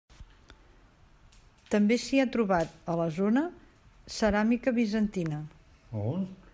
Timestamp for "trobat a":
2.37-2.97